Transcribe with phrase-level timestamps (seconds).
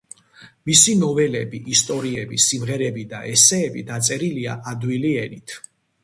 [0.67, 5.55] მისი ნოველები, ისტორიები, სიმღერები და ესეები დაწერილია ადვილი ენით.